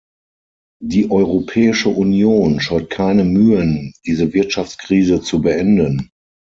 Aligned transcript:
Die 0.83 1.11
Europäische 1.11 1.89
Union 1.89 2.59
scheut 2.59 2.89
keine 2.89 3.23
Mühen, 3.23 3.93
diese 4.03 4.33
Wirtschaftskrise 4.33 5.21
zu 5.21 5.41
beenden. 5.41 6.09